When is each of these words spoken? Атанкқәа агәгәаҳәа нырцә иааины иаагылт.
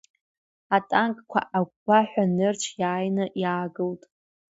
Атанкқәа 0.75 1.39
агәгәаҳәа 1.57 2.23
нырцә 2.35 2.69
иааины 2.81 3.25
иаагылт. 3.41 4.03